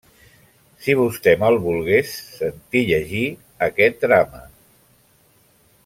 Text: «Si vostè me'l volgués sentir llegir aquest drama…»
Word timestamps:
«Si 0.85 0.93
vostè 0.99 1.33
me'l 1.43 1.57
volgués 1.65 2.15
sentir 2.39 2.83
llegir 2.89 3.23
aquest 3.69 4.01
drama…» 4.07 4.43